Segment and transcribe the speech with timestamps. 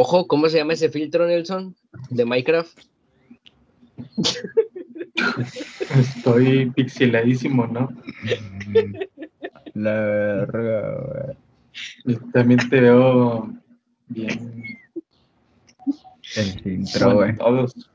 [0.00, 1.74] Ojo, ¿cómo se llama ese filtro, Nelson?
[2.08, 2.78] De Minecraft.
[5.98, 7.88] Estoy pixeladísimo, ¿no?
[9.74, 11.36] La verga,
[12.04, 12.18] güey.
[12.32, 13.52] También te veo
[14.06, 14.78] bien.
[16.36, 17.36] El filtro, güey.
[17.36, 17.74] todos.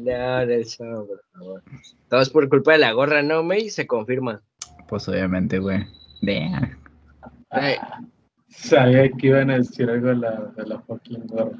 [0.00, 1.62] No, Nelson, por favor.
[2.08, 3.68] Todo es por culpa de la gorra, ¿no, May?
[3.68, 4.42] Se confirma.
[4.88, 5.86] Pues obviamente, güey.
[6.20, 6.76] Damn.
[7.50, 7.76] Ay,
[8.56, 11.58] Sabía que iban a decir algo de la, de la fucking gorra.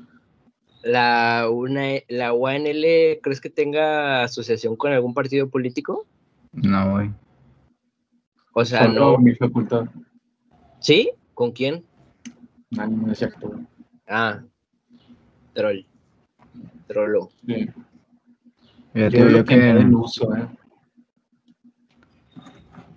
[0.82, 6.06] La, una, la UNL, ¿crees que tenga asociación con algún partido político?
[6.52, 7.10] No, güey.
[8.52, 9.18] O sea, Solo no.
[9.18, 9.86] mi facultad.
[10.80, 11.10] ¿Sí?
[11.32, 11.84] ¿Con quién?
[12.70, 13.58] No, no es cierto.
[14.06, 14.42] Ah,
[15.54, 15.80] troll.
[16.86, 17.30] Trollo.
[17.46, 17.68] Sí.
[18.94, 20.46] Yo, Yo que que den uso, ¿eh?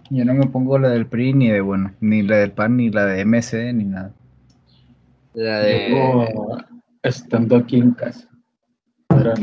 [0.10, 2.90] Yo no me pongo la del PRI ni de bueno, ni la del PAN, ni
[2.90, 4.14] la de MC, ni nada.
[5.34, 5.92] La de.
[5.92, 6.58] Yo,
[7.04, 8.30] estando aquí en casa.
[9.08, 9.34] Pero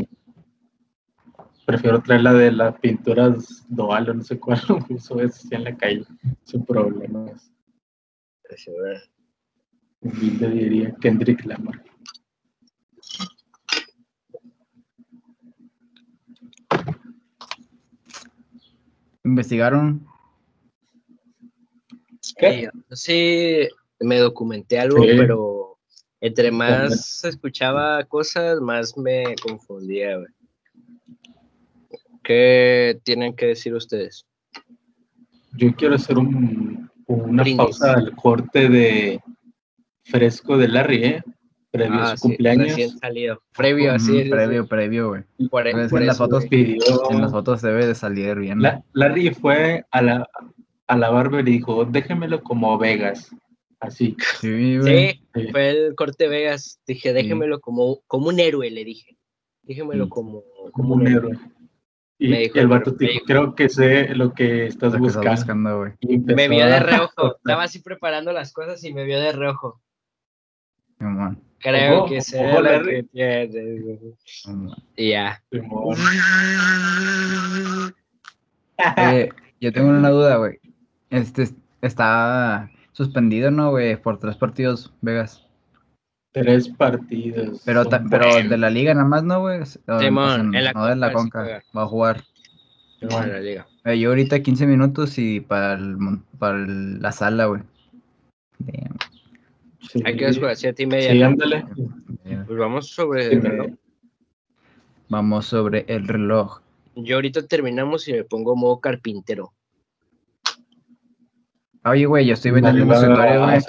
[1.65, 5.75] prefiero traer la de las pinturas Doal o no sé cuál uso es en la
[5.75, 6.05] calle.
[6.43, 7.51] Sin problemas.
[10.01, 11.83] Humilde diría Kendrick Lamar.
[19.23, 20.05] ¿Investigaron?
[22.37, 22.69] ¿Qué?
[22.91, 23.67] Sí,
[23.99, 25.09] me documenté algo, Sí.
[25.17, 25.77] pero
[26.21, 30.27] entre más escuchaba cosas, más me confundía, güey.
[32.23, 34.25] ¿Qué tienen que decir ustedes?
[35.53, 37.57] Yo quiero hacer un, una Brindis.
[37.57, 39.21] pausa al corte de
[40.03, 41.23] fresco de Larry, ¿eh?
[41.71, 42.67] Previo a Ah, su sí, cumpleaños.
[42.69, 43.41] recién salido.
[43.55, 44.21] Previo, así.
[44.21, 45.23] Ujú, previo, previo, güey.
[45.65, 46.49] Es en las eso, fotos güey.
[46.49, 48.61] Pidió, En las fotos debe de salir bien.
[48.61, 50.29] La- Larry fue a la,
[50.87, 53.35] a la barber y dijo, déjemelo como Vegas.
[53.79, 54.15] Así.
[54.41, 55.11] Sí, güey.
[55.13, 55.47] Sí, Sí.
[55.51, 56.79] fue el corte Vegas.
[56.87, 59.17] Dije, déjemelo como, como un héroe, le dije.
[59.63, 60.09] Déjemelo Sí.
[60.09, 61.37] como, como un héroe.
[62.17, 63.25] Y, Me dijo y el vato dijo, dijo.
[63.25, 65.31] creo que sé lo que estás Lo que buscando.
[65.31, 65.91] buscando, güey.
[65.99, 67.35] Y Me vio de reojo.
[67.37, 69.81] Estaba así preparando las cosas y me vio de reojo.
[71.59, 73.53] Creo que sé lo que tienes.
[74.95, 75.43] Y ya.
[79.59, 80.59] Yo tengo una duda, güey.
[81.09, 81.49] Este
[81.81, 83.95] está suspendido, ¿no, güey?
[84.01, 85.45] Por tres partidos, Vegas.
[86.33, 87.61] Tres partidos.
[87.65, 89.61] Pero, ta- pero de la liga nada más, ¿no, güey?
[89.87, 91.63] O- Simón, en la no de la Conca.
[91.75, 92.23] Va a jugar.
[93.01, 93.67] Bueno, la liga.
[93.85, 95.95] Eh, yo ahorita 15 minutos y para, el
[96.39, 97.61] para el- la sala, güey.
[98.59, 98.97] Damn.
[99.89, 100.01] Sí.
[100.03, 101.11] Hay que jugar siete y media.
[101.11, 101.25] Sí, ¿no?
[101.27, 101.65] ándale.
[102.47, 103.67] Pues vamos sobre Sí, el reloj.
[105.07, 106.61] Vamos sobre el reloj.
[106.95, 109.53] Yo ahorita terminamos y me pongo modo carpintero.
[111.85, 113.59] Oye, güey, yo estoy vendiendo un escritorio, güey.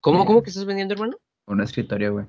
[0.00, 1.16] ¿Cómo, cómo que estás vendiendo, hermano?
[1.46, 2.26] Un escritorio, güey.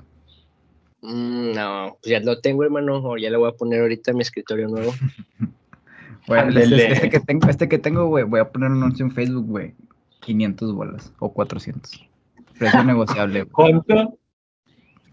[1.01, 2.97] Mm, no, pues ya lo tengo, hermano.
[3.03, 4.91] O ya le voy a poner ahorita mi escritorio nuevo.
[6.27, 9.13] Güey, este, este que tengo, este que tengo, güey, voy a poner un anuncio en
[9.13, 9.73] Facebook, güey.
[10.19, 12.05] 500 bolas o 400.
[12.59, 13.51] Precio negociable, güey.
[13.53, 14.19] ¿Cuánto?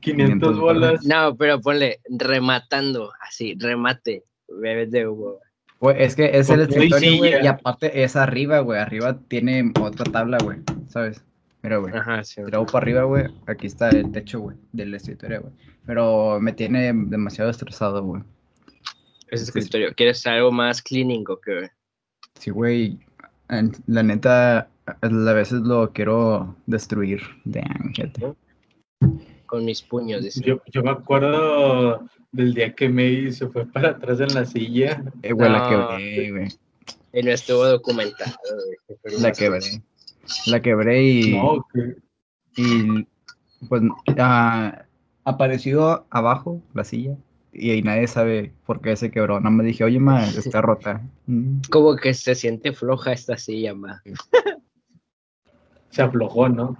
[0.00, 1.04] 500 500 bolas.
[1.04, 4.24] No, pero ponle rematando, así, remate.
[4.48, 5.38] Bebes de Hugo.
[5.84, 8.80] Güey, es que es el escritorio, güey, y aparte es arriba, güey.
[8.80, 11.22] Arriba tiene otra tabla, güey, ¿sabes?
[11.62, 11.94] Mira, güey.
[11.94, 12.40] Ajá, sí.
[12.40, 15.52] Hago para arriba, güey, aquí está el techo, güey, del escritorio, güey.
[15.84, 18.22] Pero me tiene demasiado estresado, güey.
[19.28, 19.92] Ese escritorio.
[19.94, 21.68] ¿Quieres algo más cleaning o qué?
[22.40, 22.98] Sí, güey.
[23.86, 27.20] La neta, a veces lo quiero destruir.
[27.44, 28.32] Damn, fíjate.
[29.47, 30.41] Con mis puños, dice.
[30.44, 35.05] Yo, yo me acuerdo del día que May se fue para atrás en la silla.
[35.22, 35.69] Eh, güey, la No.
[35.69, 36.49] quebré, güey.
[37.12, 38.32] Y no estuvo documentado,
[38.88, 39.16] güey.
[39.21, 39.60] La más- quebré.
[40.47, 41.97] La quebré y, No, que
[42.56, 43.06] y
[43.69, 43.82] pues
[44.19, 44.84] ah,
[45.25, 47.16] apareció abajo la silla
[47.53, 49.38] y, ahí nadie sabe por qué se quebró.
[49.41, 51.02] No me dije, oye, ma, está rota.
[51.26, 51.61] Mm.
[51.70, 54.02] Como que se siente floja esta silla, ma.
[55.90, 56.76] se aflojó, ¿no?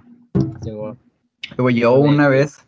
[0.63, 0.71] Sí.
[1.57, 2.67] Güey, yo una vez,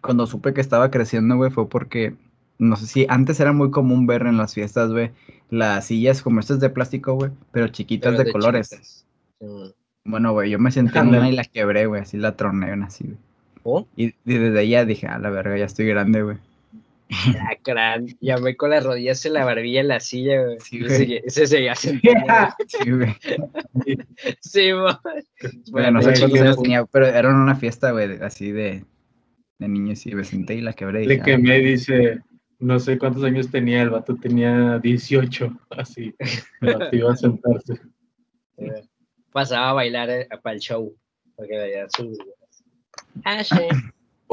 [0.00, 2.14] cuando supe que estaba creciendo, güey, fue porque,
[2.58, 5.10] no sé si antes era muy común ver en las fiestas, güey,
[5.50, 8.70] las sillas como estas de plástico, güey, pero chiquitas Pero de, colores.
[8.70, 9.06] chiquitas.
[9.40, 9.74] Sí, güey.
[10.04, 12.86] Bueno, güey, yo me senté en una y la quebré, güey, así la troné, una
[12.86, 13.18] así, güey.
[13.64, 13.86] ¿Oh?
[13.96, 16.38] Y, y desde ahí ya dije, a la verga, ya estoy grande, güey.
[17.38, 18.06] Ah, crán.
[18.20, 20.58] Llamé con las rodillas en la barbilla en la silla, güey.
[20.60, 22.54] Sí, Ese seguía sentado.
[22.68, 23.16] Sí, güey.
[24.40, 24.94] Sí, güey.
[25.70, 28.84] Bueno, no sé cuántos años tenía, pero era una fiesta, güey, así de,
[29.58, 31.02] de niños y me senté y la quebré.
[31.02, 32.20] Y Le dije, que "Ah, me dice,
[32.58, 36.14] no sé cuántos años tenía, el vato tenía 18, así.
[36.60, 37.74] El vato iba a sentarse.
[39.32, 40.94] Pasaba a bailar eh, para el show.
[41.36, 42.16] Porque veía su.
[43.24, 43.56] Ah, sí.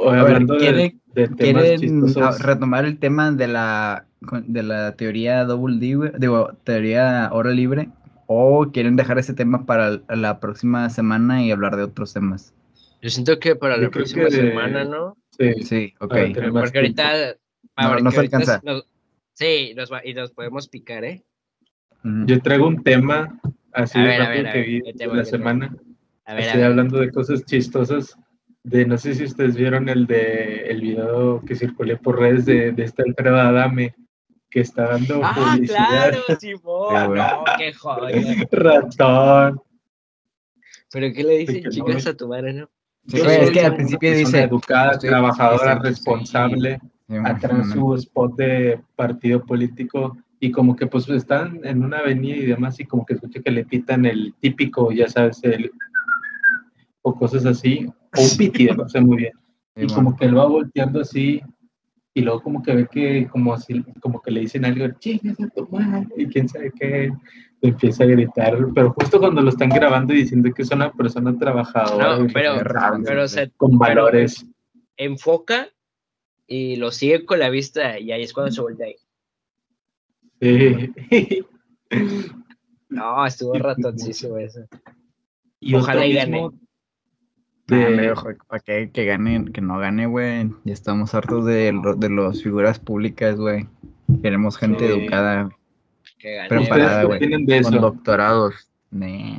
[0.01, 4.05] O A ver, hablando de- ¿quiere- de, temas ¿Quieren retomar el tema de la,
[4.47, 6.13] de la teoría double D?
[6.17, 7.89] Digo, teoría hora libre?
[8.27, 12.53] ¿O quieren dejar ese tema para la próxima semana y hablar de otros temas?
[13.01, 15.17] Yo siento que para Yo la próxima semana, ¿no?
[15.37, 16.15] Sí, Sí, ok.
[16.51, 17.35] Porque ahorita.
[17.77, 18.61] No, porque no se ahorita alcanza.
[18.63, 18.85] nos-
[19.33, 21.23] sí, nos va- y nos podemos picar, ¿eh?
[22.03, 23.39] Yo traigo un tema
[23.73, 25.25] así A de ver, a rápido ver, a que ver, vi ¿qué de tema, la
[25.25, 25.75] semana.
[26.25, 26.69] A ver, a Estoy ver.
[26.69, 28.15] hablando de cosas chistosas.
[28.63, 32.71] De no sé si ustedes vieron el de el video que circulé por redes de,
[32.71, 33.95] de este Alfredo Adame
[34.49, 35.87] que está dando Ah, publicidad.
[35.87, 37.15] claro, Simón.
[37.15, 38.21] no, qué joya.
[38.51, 39.61] Ratón.
[40.91, 42.69] Pero ¿qué le dicen Sí, no, chicas a tu madre, no?
[43.07, 44.41] Sí, Yo güey, es que al principio dice...
[44.43, 46.79] educada, estoy- trabajadora, responsable.
[47.25, 52.45] atrás su spot de partido político y como que pues están en una avenida y
[52.45, 55.71] demás y como que escucha que le pitan el típico, ya sabes, el
[57.01, 59.33] o cosas así, o un pitido, no sé muy bien.
[59.75, 61.41] Sí, Y como que él va volteando así
[62.13, 65.47] y luego como que ve que como así, como que le dicen algo, chingas a
[65.49, 67.11] tu madre, y quién sabe qué,
[67.61, 70.91] le empieza a gritar, pero justo cuando lo están grabando y diciendo que es una
[70.91, 74.45] persona trabajadora No, pero, responsable, pero se con valores.
[74.97, 75.69] enfoca
[76.47, 78.95] y lo sigue con la vista y ahí es cuando se voltea ahí.
[80.41, 81.45] Sí.
[82.91, 84.61] No, estuvo ratoncísimo eso.
[85.59, 86.53] Y Ojalá y mismo
[88.13, 90.49] Ojo, ¿Para qué que gane, que no gane, güey?
[90.63, 93.67] Ya estamos hartos de, lo- de las figuras públicas, güey.
[94.21, 94.99] Queremos gente Sí.
[94.99, 95.49] educada,
[96.17, 96.49] Que gane.
[96.49, 97.43] Pero ¿Ustedes parada, qué güey.
[97.63, 97.79] con eso?
[97.79, 98.71] doctorados.
[98.91, 99.37] Nah.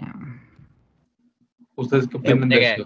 [1.77, 2.85] ¿Ustedes qué opinan ¿De eso?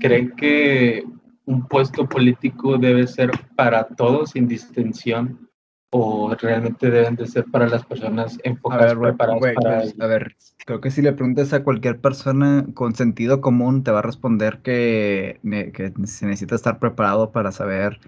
[0.00, 1.04] ¿Creen que
[1.44, 5.47] un puesto político debe ser para todos sin distinción
[5.90, 9.80] o realmente deben de ser para las personas A enfocadas, ver, güey, preparadas güey, para
[9.80, 10.36] pues, a ver,
[10.66, 14.58] creo que si le preguntas a cualquier persona con sentido común, te va a responder
[14.58, 18.00] que, que se necesita estar preparado para saber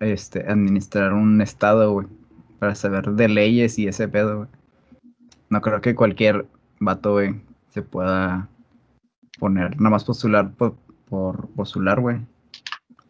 [0.00, 2.06] este, administrar un estado, güey.
[2.58, 4.48] Para saber de leyes y ese pedo, güey.
[5.48, 6.46] No creo que cualquier
[6.80, 7.40] vato, güey,
[7.70, 8.48] se pueda
[9.38, 10.76] poner, nada más postular por,
[11.08, 12.18] por postular, güey.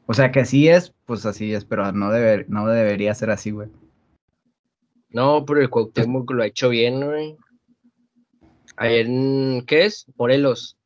[0.07, 3.51] O sea, que así es, pues así es, pero no, debe, no debería ser así,
[3.51, 3.69] güey.
[5.13, 7.37] No, pero el Cuauhtémoc lo ha hecho bien, güey.
[8.77, 9.07] Ayer,
[9.67, 10.07] ¿qué es?
[10.17, 10.77] Morelos.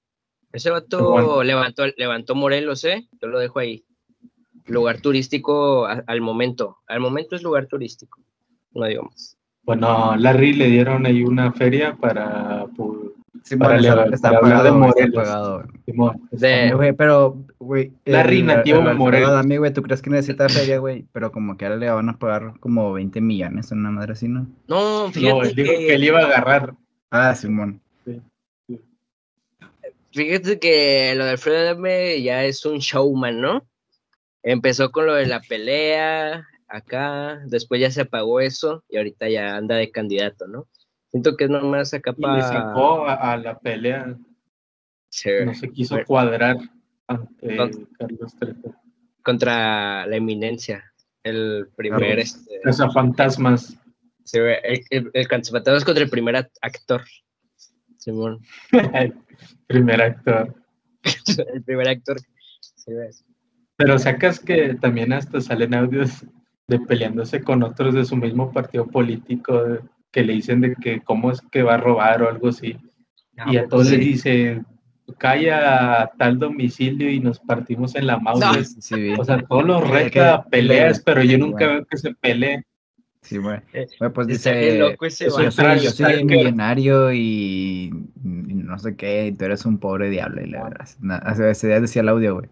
[0.52, 1.42] Ese vato Bueno.
[1.42, 3.06] levantó, levantó Morelos, ¿eh?
[3.20, 3.84] Yo lo dejo ahí.
[4.66, 6.78] Lugar turístico a- al momento.
[6.88, 8.20] Al momento es lugar turístico.
[8.72, 9.36] No digo más.
[9.62, 12.66] Bueno, Larry le dieron ahí una feria para...
[12.66, 13.12] pu-
[13.48, 15.66] Sí, Para bueno, está- para de pagado, güey, está pagado, güey.
[15.86, 17.92] Simón, De- güey, pero, güey.
[18.04, 19.30] Larry, nativo de Morelos.
[19.30, 21.06] A mí, güey, ¿tú crees que necesita feria, güey?
[21.12, 24.26] Pero como que ahora le van a pagar como 20 millones a una madre así,
[24.26, 24.48] ¿no?
[24.66, 26.74] No, No, fíjate él dijo que, que él iba a agarrar.
[27.12, 27.80] Ah, Simón.
[30.12, 33.64] fíjate que lo de Alfredo Adame ya es un showman, ¿no?
[34.42, 39.56] Empezó con lo de la pelea acá, después ya se apagó eso y ahorita ya
[39.56, 40.66] anda de candidato, ¿no?
[41.16, 42.42] Siento que es nomás acá le para...
[42.42, 44.06] sacó a, a la pelea,
[45.46, 46.58] no se quiso cuadrar
[47.06, 47.56] ante
[47.98, 48.74] Carlos Trejo.
[49.22, 50.92] contra la eminencia.
[51.22, 53.78] El primer, este, Casa Fantasmas.
[54.24, 57.02] sí, el, el, el es contra el primer act- actor.
[57.96, 58.40] Simón,
[59.66, 60.54] Primer actor.
[61.54, 62.18] el primer actor.
[62.60, 62.92] Sí.
[63.76, 66.26] Pero sacas que también hasta salen audios
[66.68, 71.00] de peleándose con otros de su mismo partido político de- que le dicen de que
[71.00, 72.76] cómo es que va a robar o algo así.
[73.46, 73.96] y a todos sí.
[73.96, 74.62] les dice,
[75.18, 78.40] calla a tal domicilio y nos partimos en la mouse.
[78.40, 78.64] No.
[78.80, 79.14] Sí.
[79.18, 81.76] O sea, todos los reta peleas, pero yo nunca güey.
[81.76, 82.62] veo que se pelee.
[83.22, 83.58] Sí, güey.
[83.72, 84.78] Eh, Güey, pues dice.
[84.78, 87.90] loco ese Yo soy, yo soy millonario y,
[88.24, 90.42] y no sé qué, y tú eres un pobre diablo.
[90.42, 90.86] Y la verdad.
[91.24, 92.48] Hace ese día decía el audio, güey.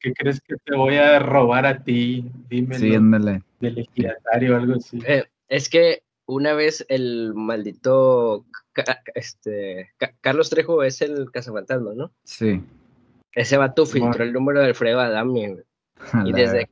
[0.00, 2.30] ¿Qué crees que te voy a robar a ti?
[2.48, 2.78] Dímelo.
[2.78, 3.42] Sí, ándale.
[3.58, 5.00] del ejidatario o algo así.
[5.04, 8.44] Eh, es que una vez el maldito
[9.14, 12.12] este Ca- Carlos Trejo es el cazafantasma, ¿no?
[12.24, 12.62] Sí.
[13.32, 15.64] Ese vato filtró el número de Alfredo Adame, güey.
[16.12, 16.68] A Y desde,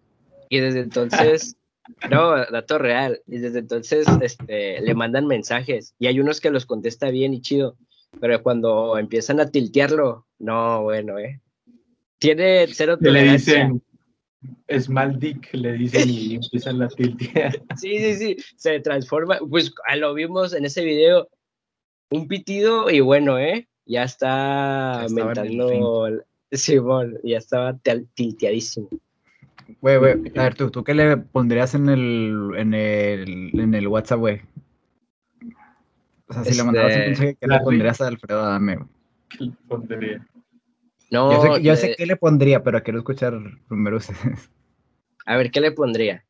[0.48, 1.56] y desde entonces,
[2.10, 6.66] no, dato real, y desde entonces este, le mandan mensajes y hay unos que los
[6.66, 7.76] contesta bien y chido,
[8.20, 11.40] pero cuando empiezan a tiltearlo, no, bueno, eh.
[12.18, 13.54] Tiene cero Que le tolerancia.
[13.54, 13.82] dicen,
[14.78, 17.52] Small Dick, le dicen y empiezan la tiltea.
[17.76, 21.28] Sí, sí, sí, se transforma, pues lo vimos en ese video,
[22.10, 26.08] un pitido y bueno, eh, ya está mentando,
[26.52, 27.76] Simón, ya estaba
[28.14, 28.88] tilteadísimo.
[29.80, 33.88] Güey, güey, a ver, ¿tú, ¿tú qué le pondrías en el, en el, en el
[33.88, 34.40] WhatsApp, güey?
[36.28, 38.88] O sea, si le mandabas un Este, mensaje, ¿qué le pondrías a Alfredo Adame, güey?
[39.28, 40.26] ¿Qué le pondría?
[41.10, 44.50] No, yo sé, yo sé qué le pondría, pero quiero escuchar primero ustedes.
[45.26, 46.25] a ver, ¿qué le pondría?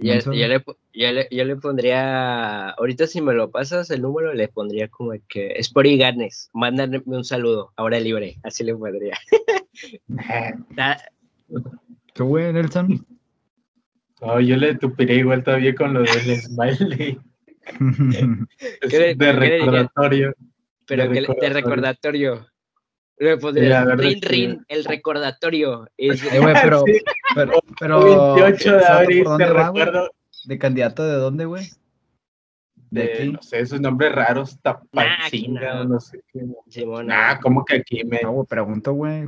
[0.00, 4.46] Yo, le, yo le- yo le pondría, ahorita si me lo pasas el número, le
[4.46, 9.18] pondría como que es por y ganes, mándame un saludo, ahora libre, así le pondría.
[10.70, 11.02] Da-
[12.14, 13.04] ¿Qué güey, Nelson?
[14.20, 16.10] No, yo le tupiría igual todavía con lo del
[16.42, 17.18] smiley.
[18.80, 20.34] Es ¿Qué le- de recordatorio.
[20.88, 21.54] Pero De que de recordatorio.
[21.54, 22.46] recordatorio.
[23.20, 25.86] Le Sí, pondría la verdad rin que- rin, el recordatorio.
[25.96, 26.92] Es- Eh, güey, pero, Sí.
[27.34, 30.10] pero, pero 28 de ¿sabe abril, te va, recuerdo.
[30.44, 31.66] ¿De candidato de dónde, güey?
[32.90, 33.32] ¿De De, aquí?
[33.32, 35.84] no sé, esos nombres raros, Nah, tapancinga, no.
[35.84, 36.40] no sé qué.
[36.68, 38.20] Simón, Nah, ¿cómo que aquí me...?
[38.22, 39.26] No, pregunto, güey.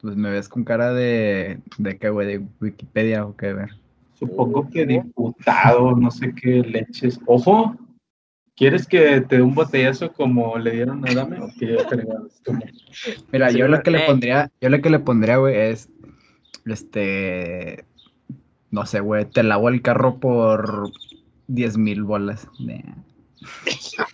[0.00, 1.58] Pues me ves con cara de.
[1.78, 2.26] ¿De qué, güey?
[2.26, 3.70] ¿De Wikipedia o qué, ver?
[4.18, 7.18] Supongo que diputado, no sé qué leches.
[7.26, 7.74] Ojo,
[8.56, 11.96] ¿quieres que te dé un botellazo como le dieron a Dame o que yo te
[11.96, 12.52] regales tú?
[13.32, 15.88] Mira, Sí, yo lo que le pondría, yo lo que le pondría, güey, es.
[16.66, 17.84] Este.
[18.70, 19.24] No sé, güey.
[19.26, 20.90] Te lavo el carro por
[21.48, 22.48] 10 mil bolas.
[22.58, 22.94] Nah.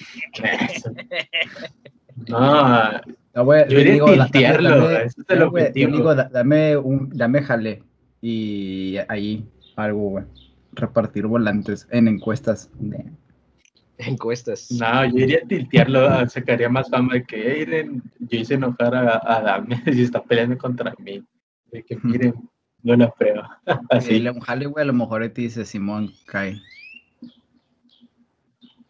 [2.28, 2.90] No,
[3.34, 5.96] No, güey, Yo iría a da- tiltearlo, ese es el no, güey, yo objetivo.
[5.96, 7.82] digo, da- dame un, dame jale
[8.20, 10.24] y ahí algo, güey.
[10.72, 12.70] Repartir volantes en encuestas.
[12.78, 12.98] Nah.
[14.08, 14.70] encuestas.
[14.72, 18.94] no, yo iría a tiltearlo, sacaría más fama de que "Ey, miren, yo hice enojar
[18.94, 21.22] a, a Dame si está peleando contra mí.
[21.72, 22.34] De que miren,
[22.82, 23.60] no la prueba.
[23.90, 24.20] Así.
[24.22, 26.60] güey, a lo mejor te dice Simón, cae.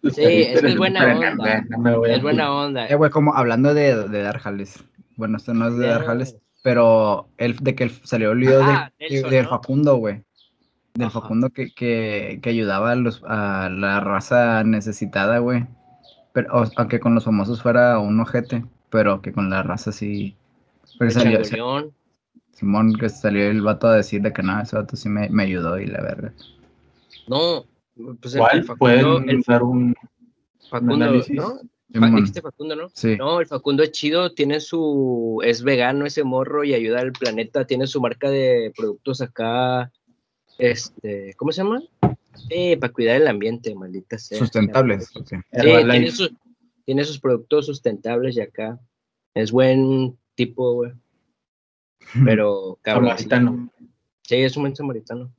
[0.02, 1.60] Sí, es buena onda.
[1.68, 2.86] no, no Es buena onda.
[2.86, 4.82] Eh, güey, como hablando de, de dar jales.
[5.16, 8.62] Bueno, esto no es de dar jales, pero el, de que el- salió el video
[8.62, 9.50] Ah, de, Nelson, del ¿no?
[9.50, 10.24] Facundo, güey.
[10.94, 11.20] Del Ajá.
[11.20, 15.66] Facundo que, que, que ayudaba a, los, a la raza necesitada, güey.
[16.32, 20.36] Pero, o- aunque con los famosos fuera un ojete, pero que con la raza sí.
[20.98, 21.40] Porque salió.
[22.52, 25.44] Simón, que salió el vato a decir de que nada, ese vato sí me, me
[25.44, 26.32] ayudó y la verga.
[27.26, 27.64] No,
[28.20, 28.58] pues el, ¿Cuál?
[28.58, 29.94] el Facundo, ¿Pueden el dar un, un
[30.68, 31.36] Facundo, análisis?
[31.36, 31.58] ¿no?
[31.88, 32.88] Dijiste Facundo, ¿no?
[32.92, 33.16] sí.
[33.16, 37.64] No, el Facundo es chido, tiene su, es vegano ese morro y ayuda al planeta,
[37.66, 39.90] tiene su marca de productos acá,
[40.60, 41.82] este, ¿cómo se llama?
[42.48, 44.38] Eh, para cuidar el ambiente, maldita sea.
[44.38, 45.08] Sustentables.
[45.24, 46.32] Sí, tiene, sus-
[46.84, 48.78] tiene sus productos sustentables y acá.
[49.34, 50.92] Es buen tipo, güey.
[52.24, 53.08] Pero cabrón.
[53.10, 53.70] Samaritano.
[54.22, 55.32] Sí, es un buen samaritano.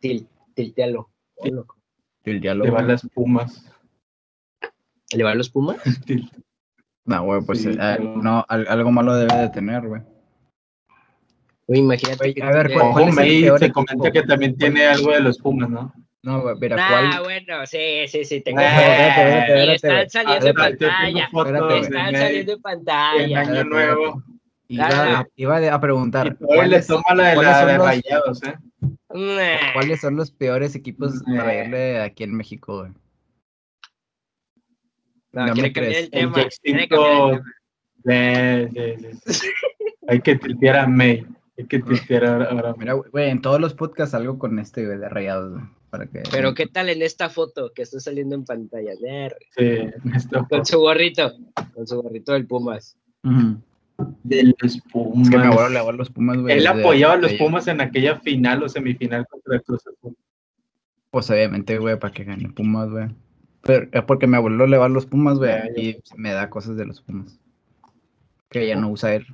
[0.00, 1.10] Til, tiltealo.
[1.44, 1.76] Loco.
[2.24, 2.72] El Le diálogo.
[2.72, 3.64] van las pumas.
[5.12, 5.78] ¿Le va a los Pumas?
[7.08, 10.02] No, güey, pues Sí, eh, pero- no, al- algo malo debe de tener, güey.
[11.68, 12.34] Güey, imagínate.
[12.34, 15.20] Que a ver, ¿cuál- cuál es el May peor se que también tiene algo de
[15.20, 15.92] los pumas, ¿no?
[16.22, 18.40] No, mira, Ah, bueno, sí, sí, sí.
[18.40, 21.24] Tengo Eh, espérate, Y espérate, están saliendo en pantalla.
[21.24, 23.40] Están saliendo en en pantalla.
[23.40, 24.22] año nuevo.
[24.68, 28.54] Iba, a, iba a preguntar, ¿cuáles, toma la de la de los- rayados, ¿eh?
[29.10, 29.72] Nah.
[29.74, 31.36] cuáles son los peores equipos Eh.
[31.36, 32.92] para irle aquí en México, güey?
[35.32, 35.98] No, No me crees.
[35.98, 36.40] el tema.
[36.42, 37.42] El quiere cambiar el Jacksonville-
[38.02, 38.68] tema.
[38.74, 39.48] Sí, sí, sí.
[40.08, 41.24] Hay que tiltear a May.
[41.58, 41.82] Hay que
[42.26, 42.44] ahora.
[42.50, 42.74] ahora.
[42.78, 46.22] Mira, güey, en todos los podcasts algo con este, güey, de rayados, güey, para que...
[46.30, 48.92] Pero ¿qué tal en esta foto que está saliendo en pantalla?
[49.56, 49.78] Sí,
[50.14, 51.32] esto Con su gorrito.
[51.74, 52.96] Con su gorrito del Pumas.
[53.24, 53.58] Ujú.
[54.22, 55.30] de los Es Pumas.
[55.30, 56.58] que mi abuelo le los Pumas, güey.
[56.58, 60.16] Él apoyaba a los Pumas en aquella final o semifinal contra el Cruz Azul.
[61.10, 63.08] Pues obviamente, güey, para que gane Pumas, güey.
[63.62, 66.76] Pero es porque mi abuelo le va a los Pumas, güey, y me da cosas
[66.76, 67.40] de los Pumas.
[68.50, 69.26] Que ya no usa él.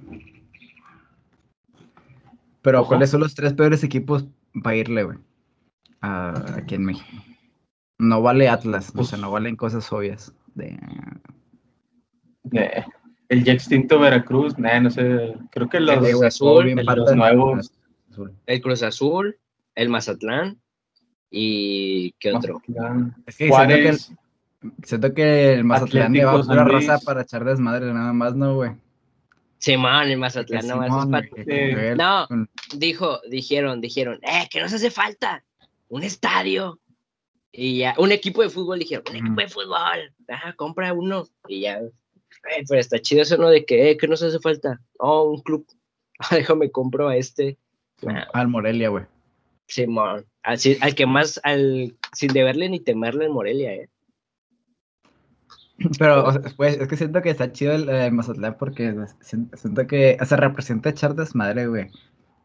[2.63, 2.89] Pero, Ojo.
[2.89, 4.27] ¿cuáles son los tres peores equipos
[4.63, 5.19] para irle, güey?
[6.01, 7.09] a- aquí en México.
[7.99, 10.35] No vale Atlas, o sea, no valen cosas obvias.
[10.55, 10.77] De...
[12.53, 12.85] Eh,
[13.29, 15.35] el ya extinto Veracruz, nah, no sé.
[15.53, 17.73] Creo que los, güey, Azul, los nuevos.
[18.11, 18.33] Azul.
[18.47, 19.39] El Cruz Azul,
[19.77, 20.61] el Mazatlán
[21.31, 22.61] y ¿qué otro?
[22.67, 23.99] Mazatlán, Es que siento que, el,
[24.85, 28.13] siento que el Mazatlán le va a Atlético pura San raza para echar desmadre nada
[28.13, 28.73] más, ¿no, güey?
[29.63, 32.27] Simón, el Mazatlán es No.
[32.27, 35.45] con- dijo, dijeron, dijeron, eh, que nos hace falta
[35.89, 36.81] un estadio.
[37.53, 41.29] Y ya, un equipo de fútbol, dijeron, un equipo de fútbol, ajá, compra uno.
[41.47, 43.51] Y ya, eh, pero está chido eso, ¿no?
[43.51, 44.81] De que, eh, que nos hace falta.
[44.99, 45.65] Oh, un club.
[46.19, 47.57] Ah, déjame compro a este.
[48.01, 49.05] Nah, Al Morelia, güey.
[49.69, 50.27] Simón.
[50.43, 53.89] Así, al que más, al, sin deberle ni temerle en Morelia, eh.
[55.99, 59.47] Pero, o sea, pues, es que siento que está chido el, el Mazatlán porque si-
[59.55, 61.91] siento que, o sea, representa echar desmadre, güey.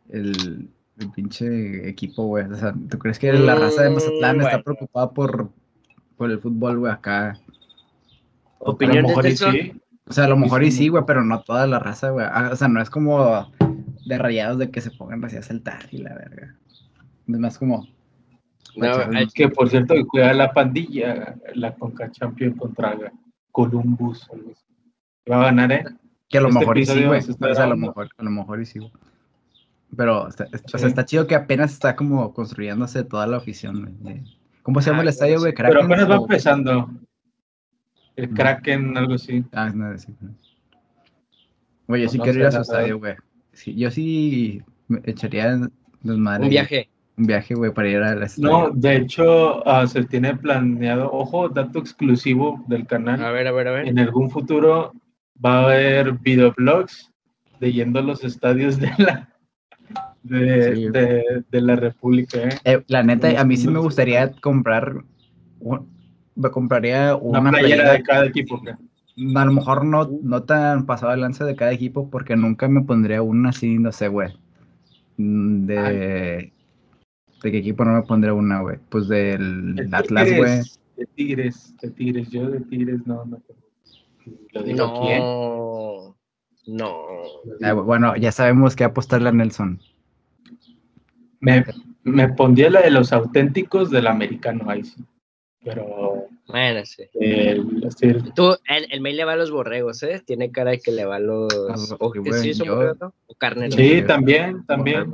[0.09, 2.45] El, el pinche equipo, güey.
[2.45, 4.63] O sea, ¿tú crees que la raza de Mazatlán Mm, está bueno.
[4.63, 5.49] preocupada por,
[6.17, 7.29] por el fútbol, güey, acá?
[7.31, 7.35] A
[8.65, 9.51] lo Opinión de mejor y Nelson.
[9.51, 9.81] sí.
[10.09, 12.25] O sea, a lo mejor y sí, güey, pero no toda la raza, güey.
[12.29, 13.51] Ah, O sea, no es como
[14.05, 16.55] de rayados de que se pongan así a saltar y la verga.
[17.27, 17.85] Es más como.
[18.77, 22.95] No, Pues, hay- Que por cierto, juega la pandilla, la Conca Champion contra
[23.57, 24.27] Columbus.
[24.31, 24.63] algo así.
[25.31, 25.83] Va a ganar, ¿eh?
[26.29, 27.21] Que a lo Este mejor y sí, güey.
[27.57, 28.91] a lo mejor, a lo mejor y sí, güey.
[29.95, 33.97] Pero, está- es- o sea, está chido que apenas está como construyéndose toda la afición,
[34.01, 34.21] güey.
[34.61, 35.53] ¿Cómo se llama Ah, el estadio, güey?
[35.55, 36.89] Pero ¿Kraken apenas va o- empezando.
[38.15, 38.33] El Mm.
[38.35, 39.43] Kraken, algo así.
[39.53, 40.13] Ah, no, sí.
[41.87, 43.15] Güey, yo sí No quiero ir a su estadio, güey.
[43.53, 45.57] Sí, yo sí me echaría
[46.01, 46.43] desmadre.
[46.43, 46.89] un viaje.
[47.17, 48.71] Un viaje, güey, para ir al No, estadio.
[48.75, 53.23] de hecho, ah, se tiene planeado, ojo, dato exclusivo del canal.
[53.23, 53.87] A ver, a ver, a ver.
[53.87, 54.93] En algún futuro
[55.43, 57.11] va a haber videoblogs
[57.59, 59.29] de yendo a los estadios de la
[60.21, 60.89] de, Sí.
[60.89, 62.37] de- de la República.
[62.39, 62.49] ¿eh?
[62.65, 64.93] Eh, la neta, a mí sí me No gustaría comprar.
[65.59, 65.87] un-
[66.35, 67.93] me compraría Una, una, playera playera.
[67.93, 68.61] de cada equipo.
[68.67, 68.75] ¿eh?
[69.35, 72.81] A lo mejor no, no tan pasado de lanza de cada equipo, porque nunca me
[72.83, 74.33] pondría una así, no sé, güey.
[75.17, 76.53] Mm, De.
[77.43, 78.77] ¿De qué equipo no me pondría una, güey?
[78.89, 80.61] Pues del De Atlas, güey.
[80.95, 83.41] De Tigres, de Tigres, yo de Tigres no, no.
[84.51, 85.19] Lo digo quién.
[85.19, 86.17] No.
[86.67, 87.05] No.
[87.61, 89.79] Ah, bueno, ya sabemos que apostarle a Nelson.
[91.39, 91.63] Me,
[92.03, 95.01] me pondría la de los auténticos del americano ahí sí.
[95.63, 97.03] Pero Bueno, sí.
[97.13, 100.21] el, Tú, el, el mail le va a los borregos, ¿eh?
[100.25, 101.53] Tiene cara de que le va a los.
[101.69, 102.95] Ah, ¿O sí, yo-?
[103.27, 103.35] O
[103.71, 105.11] sí, también, también.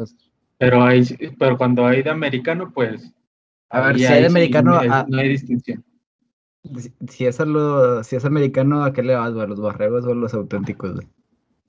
[0.69, 3.11] Pero sí- pero cuando hay de americano, pues.
[3.69, 5.83] A ver, si hay de americano, no hay- ah, no hay distinción.
[6.79, 9.31] Si- Si es, a lo- si es americano, ¿a qué le vas?
[9.35, 11.07] ¿A los borregos o a los auténticos, güey?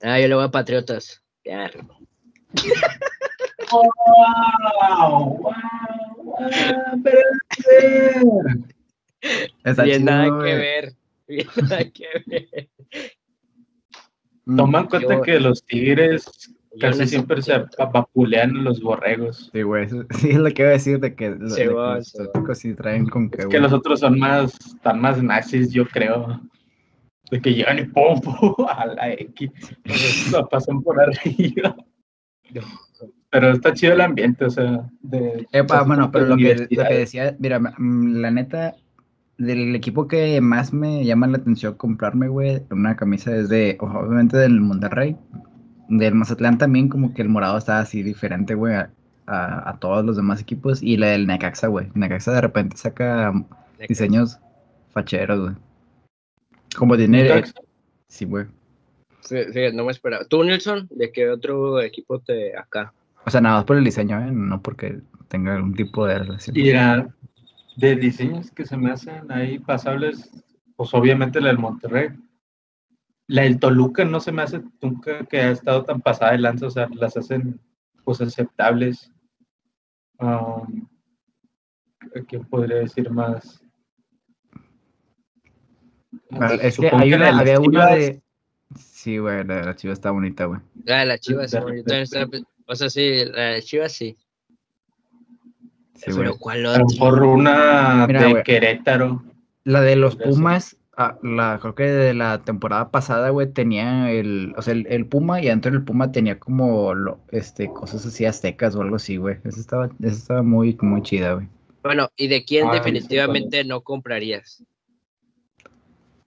[0.01, 1.21] Ah, yo le voy a Patriotas.
[1.43, 1.69] Ya,
[3.71, 3.81] ¡Wow!
[4.79, 5.37] ¡Wow!
[5.41, 5.53] ¡Wow!
[9.63, 10.51] Está bien chido, nada güey.
[10.51, 10.93] que ver.
[11.27, 12.69] Bien nada que ver.
[14.45, 17.65] Mm, Toma en cuenta Yo- que los tigres casi siempre se a
[18.63, 19.49] los borregos.
[19.53, 22.15] Sí, güey, eso- sí es lo que iba a decir de que, lo- de los
[22.19, 25.85] auténticos sí traen con que, Es que los otros son más, están más nazis, yo
[25.87, 26.41] creo.
[27.31, 29.49] De que llegan y pum, pum, a la X.
[30.31, 31.75] La pasan por arriba.
[33.31, 34.89] Pero está chido el ambiente, o sea.
[35.01, 38.75] De, Epa, casi bueno, pero lo que, lo que decía, mira, mm, la neta,
[39.37, 44.37] del equipo que más me llama la atención comprarme, güey, una camisa es de, obviamente
[44.37, 45.17] del Monterrey,
[45.89, 48.89] del Mazatlán también, como que el morado está así diferente, güey, a,
[49.27, 51.87] a- a todos los demás equipos, y la del Necaxa, güey.
[51.93, 53.33] Necaxa de repente saca
[53.87, 54.39] diseños
[54.91, 55.55] facheros, güey.
[56.77, 57.53] Como tiene, Necaxa.
[58.07, 58.45] sí, güey.
[59.21, 60.23] Sí, sí, no me esperaba.
[60.25, 60.87] ¿Tú, Nelson?
[60.91, 62.93] ¿De qué otro equipo te acá?
[63.25, 64.29] O sea, nada más por el diseño, ¿eh?
[64.31, 66.55] No porque tenga algún tipo de relación.
[66.55, 67.07] Y la-
[67.75, 70.29] de diseños que se me hacen ahí pasables,
[70.75, 72.09] pues obviamente la del Monterrey.
[73.27, 76.67] La del Toluca no se me hace nunca que ha estado tan pasada de lanza,
[76.67, 77.59] o sea, las hacen
[78.03, 79.11] pues aceptables.
[80.19, 80.87] Um,
[82.27, 83.61] ¿Qué podría decir más?
[86.29, 88.21] Es que Supongo hay la una, había una de...
[88.77, 90.59] Sí, güey, la de la chiva está bonita, güey.
[90.83, 94.17] La de la también estaba pe- O sea, sí, la de Chivas sí.
[95.95, 96.17] Sí, güey.
[96.17, 96.85] Pero ¿cuál A lo otro?
[96.87, 98.43] mejor una Mira, de güey.
[98.43, 99.23] Querétaro.
[99.63, 100.15] La de los.
[100.15, 104.87] Pumas, ah, la, creo que de la temporada pasada, güey, tenía el, o sea, el,
[104.87, 108.97] el Puma y adentro del Puma tenía como lo, este, cosas así aztecas o algo
[108.97, 109.37] así, güey.
[109.43, 111.47] Esa estaba, esa estaba muy, muy chida, güey.
[111.83, 114.63] Bueno, ¿y de quién Ah, definitivamente no comprarías?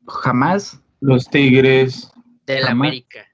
[0.07, 2.11] Jamás, Los Tigres.
[2.46, 2.88] Del Jamás.
[2.88, 3.27] América.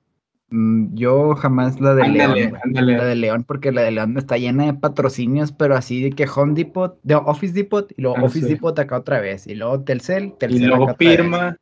[0.55, 2.97] Mm, yo jamás la de Ándale, León, ándale.
[2.97, 6.27] La de León, porque la de León está llena de patrocinios, pero así de que
[6.35, 8.55] Home Depot, de Office Depot, y luego Ah, Office sí.
[8.55, 11.57] Depot acá otra vez, y luego Telcel, Y Telcel acá luego firma.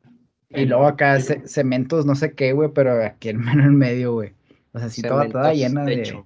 [0.55, 4.13] Y luego acá ce- cementos, no sé qué, güey, pero aquí en mano en medio,
[4.13, 4.33] güey.
[4.73, 6.23] O sea, sí, toda, llena de.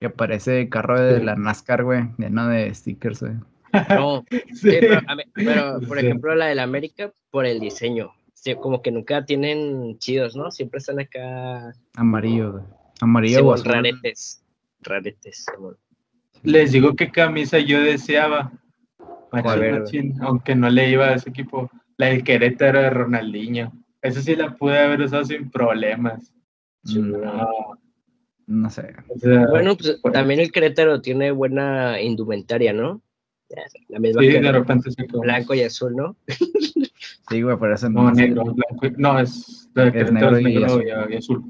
[0.00, 1.24] Que parece carro de Sí.
[1.24, 3.32] la NASCAR, güey, lleno de stickers, güey.
[3.90, 4.40] No, Sí.
[4.54, 6.06] sí, pero, a pero, por Sí.
[6.06, 8.10] ejemplo, la del América, por el diseño.
[8.48, 10.50] Sí, como que nunca tienen chidos, ¿no?
[10.50, 11.74] Siempre están acá.
[11.96, 12.64] Amarillo, güey.
[13.00, 14.42] Amarillo o raretes.
[14.80, 15.76] Raretes, Simón.
[16.42, 18.50] Les digo qué camisa yo deseaba.
[20.22, 21.70] Aunque no le iba a ese equipo.
[21.98, 23.72] La del Querétaro de Ronaldinho.
[24.00, 26.32] Esa sí la pude haber usado sin problemas.
[26.84, 27.48] Mm, No,
[28.46, 28.94] No sé.
[29.14, 33.02] o sea, Bueno, pues también el Querétaro tiene buena indumentaria, ¿no?
[33.88, 36.16] La misma sí, que de repente blanco y azul, ¿no?
[37.30, 38.22] Sí, güey, por eso No, sé.
[38.22, 38.86] negro, blanco.
[38.86, 40.82] y- No, es, la de Querétaro negro es y negro azul.
[40.84, 41.44] y, y azul.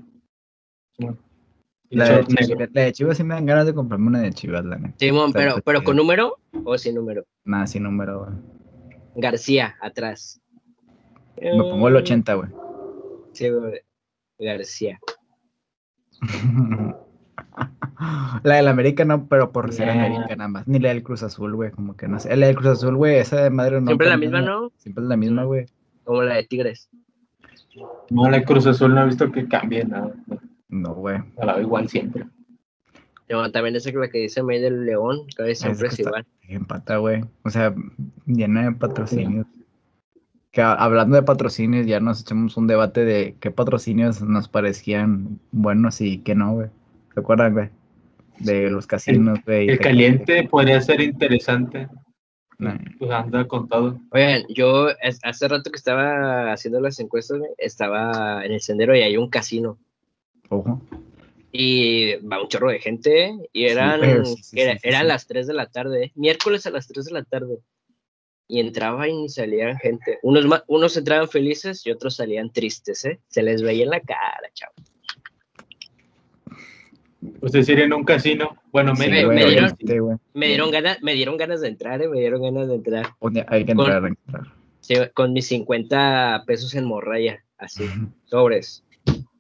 [1.91, 2.67] Y La de, Chivas, negro.
[2.73, 4.95] la de Chivas sí me dan ganas de comprarme una de Chivas, la neta.
[4.99, 5.87] Simón, pero, pero chido.
[5.87, 7.25] con número o sin número.
[7.45, 8.33] Nada, sin número, güey.
[9.17, 10.41] García, atrás.
[11.41, 12.49] Me pongo el Eh, 80, güey.
[13.33, 13.81] Sí, güey.
[14.39, 15.01] García.
[18.43, 20.07] La del América no, pero por ser Yeah.
[20.07, 20.69] América nada más.
[20.69, 22.35] Ni la del Cruz Azul, güey, como que no sé.
[22.37, 23.89] La del Cruz Azul, güey, esa de madre no.
[23.89, 24.71] Siempre la misma, ¿no?
[24.77, 25.67] Siempre es la misma, güey.
[26.05, 26.89] Como la de Tigres.
[28.11, 30.13] No, la Cruz Azul no he visto que cambie nada.
[30.69, 31.19] No, güey.
[31.37, 32.27] La veo igual siempre.
[33.29, 36.27] No, también esa que la que dice May del León, que Es siempre es igual.
[36.49, 37.25] Empata, güey.
[37.45, 37.75] O sea,
[38.27, 39.47] llena de patrocinios.
[40.51, 46.01] Que hablando de patrocinios, ya nos echamos un debate de qué patrocinios nos parecían buenos
[46.01, 46.69] y qué no, güey.
[47.13, 47.71] ¿Se acuerdan, güey?
[48.41, 49.69] De los casinos, güey.
[49.69, 51.89] El caliente podría ser interesante.
[52.59, 52.77] Nah.
[52.99, 54.01] Pues anda con todo.
[54.11, 58.97] Oigan, yo es- hace rato que estaba haciendo las encuestas, güey, estaba en el sendero
[58.97, 59.79] y hay un casino.
[60.49, 60.81] Ojo.
[61.53, 65.03] Y va un chorro de gente y eran, güey, sí, sí, era- sí, sí, eran
[65.03, 65.09] sí.
[65.09, 67.59] las 3 de la tarde, miércoles a las 3 de la tarde.
[68.49, 70.19] Y entraba y salían gente.
[70.23, 73.21] Unos, unos entraban felices y otros salían tristes, ¿eh?
[73.29, 74.73] Se les veía en la cara, chavo.
[77.41, 78.57] Pues decir en un casino.
[78.71, 80.17] Bueno, Sí, me güey, dieron- este, güey.
[80.35, 82.09] Me dieron ganas, me dieron ganas de entrar, ¿eh?
[82.09, 83.07] Me dieron ganas de entrar.
[83.49, 84.55] Hay que Con- entrar, hay que entrar.
[84.81, 87.85] Sí, con mis 50 pesos en morralla, así,
[88.27, 88.85] sobres.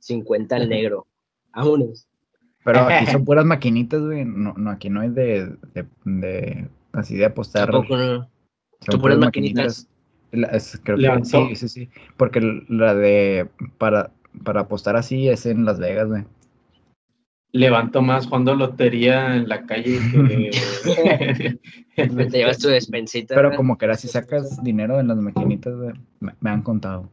[0.00, 1.06] 50 al negro.
[1.54, 2.06] Vámonos.
[2.64, 4.24] Pero aquí son puras maquinitas, güey.
[4.24, 7.70] No, no, aquí no es de, de, de- así de apostar.
[7.70, 8.28] Tampoco no.
[8.80, 9.88] Son puras maquinitas.
[10.32, 11.88] La- es- creo que sí, sí, sí.
[12.16, 14.10] Porque la de para,
[14.44, 16.24] para apostar así es en Las Vegas, güey.
[17.52, 21.58] Levanto más jugando lotería en la calle que.
[21.96, 23.34] Te llevas tu despensita.
[23.34, 23.56] Pero ¿verdad?
[23.56, 25.74] como que ahora si sacas dinero en las maquinitas,
[26.20, 27.08] me, me han contado.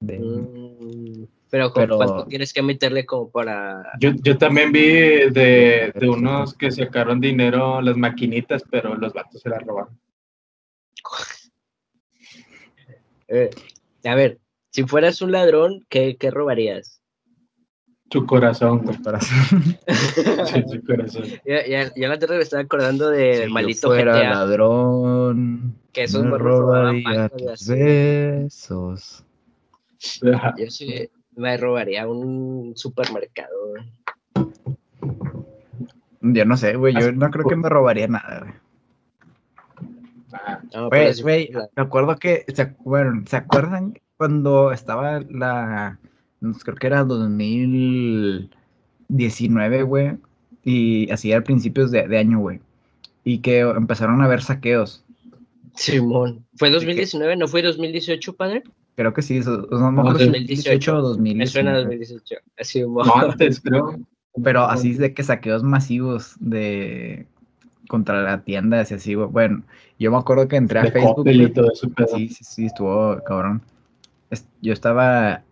[0.00, 3.82] De, Mm, Pero, ¿con Pero- ¿cuánto tienes que meterle como para...?
[3.98, 4.82] Yo, yo también vi
[5.30, 9.98] de, de unos que sacaron dinero las maquinitas, pero los vatos se las robaron.
[13.28, 13.50] eh,
[14.04, 14.38] a ver,
[14.70, 16.97] si fueras un ladrón, ¿qué, qué robarías?
[18.10, 18.96] Su corazón, güey.
[18.98, 21.24] para Sí, su corazón.
[21.44, 25.74] Ya, ya, ya la tarde me estaba acordando del Si yo maldito fuera GTA, ladrón,
[25.92, 29.24] que esos me robaría tus besos.
[30.56, 33.70] Yo sí me robaría un supermercado.
[33.70, 34.46] güey.
[36.20, 38.52] Yo no sé, güey, yo no creo que me robaría nada, güey.
[40.32, 45.98] Ah, No, pero Güey, me acuerdo que, se, bueno, ¿se acuerdan cuando estaba la,
[46.40, 50.16] creo que era 2019, güey,
[50.64, 52.60] y así a principios de, de año, güey,
[53.24, 55.04] y que empezaron a haber saqueos,
[55.74, 56.44] Simón.
[56.56, 57.36] ¿Fue que- 2019?
[57.36, 58.62] ¿No fue 2018, padre?
[58.96, 62.36] creo que sí, eso, no me acuerdo si 2018, 2018 o Me suena 2019, 2018.
[62.62, 63.06] Simón.
[63.06, 63.96] no, antes, creo.
[64.42, 67.26] pero así de que saqueos masivos de
[67.88, 69.62] contra la tienda, así, así, güey, bueno,
[70.00, 71.88] yo me acuerdo que entré a De Facebook, y todo eso.
[72.16, 73.62] Sí, sí, sí, estuvo cabrón.
[74.30, 75.44] Es- Yo estaba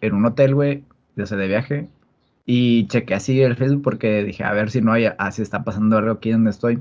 [0.00, 0.84] en un hotel, güey,
[1.24, 1.88] sea, de viaje,
[2.46, 5.98] y chequé así el Facebook porque dije, a ver si no hay, así está pasando
[5.98, 6.78] algo aquí donde estoy.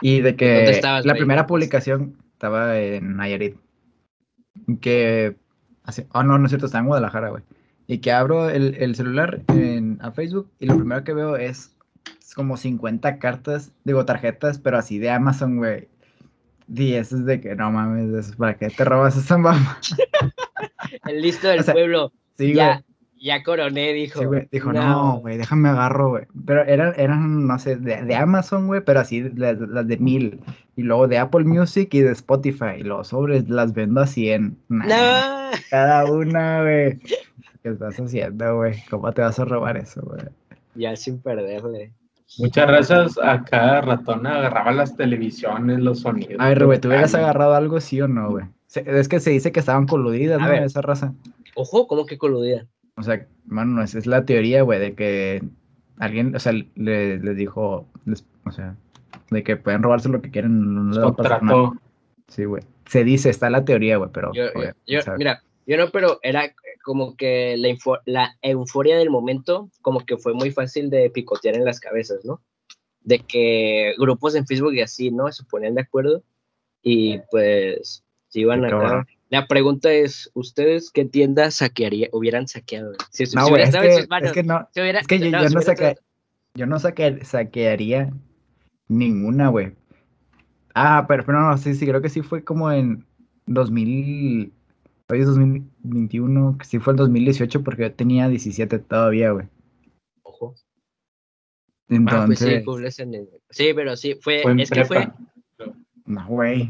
[0.00, 3.56] Y de que ¿Dónde estabas, la primera publicación estaba en Nayarit.
[4.80, 5.36] Que,
[5.82, 7.42] así, oh no, no es cierto, estaba en Guadalajara, güey.
[7.88, 11.74] Y que abro el, el celular en, a Facebook y lo primero que veo es,
[12.20, 15.88] es como 50 cartas, digo, tarjetas, pero así de Amazon, güey.
[16.72, 19.78] Y eso es de que no mames, ¿para qué te robas esa mamá?
[21.06, 22.12] El listo del O sea, pueblo.
[22.36, 22.54] Sí,
[23.18, 24.20] ya, coroné, dijo.
[24.20, 24.48] Sí, güey.
[24.52, 26.24] Dijo, no, güey, déjame agarro, güey.
[26.44, 30.40] Pero eran, eran, no sé, de, de Amazon, güey, pero así las, las de mil.
[30.76, 32.76] Y luego de Apple Music y de Spotify.
[32.78, 34.58] Y los sobres las vendo a 100.
[34.68, 35.58] Nah, No.
[35.70, 36.98] Cada una, güey.
[37.62, 38.74] ¿Qué estás haciendo, güey?
[38.90, 40.22] ¿Cómo te vas a robar eso, güey?
[40.74, 41.92] Ya sin perderle.
[42.38, 46.36] Muchas razas acá ratona agarraba las televisiones, los sonidos.
[46.38, 48.44] A ver, güey, ¿tú hubieras agarrado algo sí o no, güey?
[48.74, 50.50] Es que se dice que estaban coludidas, A ¿no?
[50.50, 50.62] ver.
[50.64, 51.14] Esa raza.
[51.54, 52.66] Ojo, ¿cómo que coludida?
[52.96, 55.42] O sea, mano, esa es la teoría, güey, de que
[55.98, 58.76] alguien, o sea, le, les dijo, les- o sea,
[59.30, 61.70] de que pueden robarse lo que quieren, no les va a pasar nada.
[62.28, 62.62] Sí, güey.
[62.86, 64.32] Se dice, está la teoría, güey, pero...
[64.34, 64.44] Yo,
[64.86, 66.52] yo- mira, yo no, pero era
[66.84, 71.54] como que la, info- la euforia del momento, como que fue muy fácil de picotear
[71.56, 72.40] en las cabezas, ¿no?
[73.02, 75.30] De que grupos en Facebook y así, ¿no?
[75.32, 76.22] Se ponían de acuerdo
[76.82, 78.04] y pues
[78.36, 78.78] se iban Qué acá.
[78.78, 79.06] cabrón.
[79.30, 82.92] La pregunta es, ¿ustedes qué tienda saquearía, hubieran saqueado?
[83.10, 84.80] Si, si No, hubiera güey, es estado en que, sus manos, es que no, si
[84.82, 85.94] hubiera- es que yo, no, yo si no estado-
[86.54, 88.10] yo no saqué, saquearía
[88.88, 89.72] ninguna, güey.
[90.74, 93.06] Ah, pero, pero no, sí, sí, creo que sí fue como en
[93.46, 94.52] 2000,
[95.08, 99.46] hoy es 2021, que sí fue el 2018 porque yo tenía 17 todavía, güey.
[100.22, 100.54] Ojo.
[101.88, 104.96] Entonces, Ah, pues sí, cumples en el- sí, pero sí, fue, Fue es que fue,
[104.98, 105.16] prepa.
[106.04, 106.68] no, güey.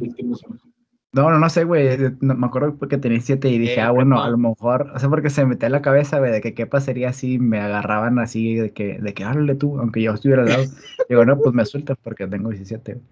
[1.16, 1.98] No, no, no sé, güey.
[2.20, 4.98] no- me acuerdo porque tenía siete y dije, Eh, ah, bueno, a lo mejor, o
[4.98, 7.58] sea, porque se me metía en la cabeza, güey, de que qué pasaría si me
[7.60, 10.64] agarraban así, de que, de que háblale tú, aunque yo estuviera al lado.
[11.08, 12.94] Digo, no, pues me sueltas porque tengo 17.
[12.94, 13.04] güey.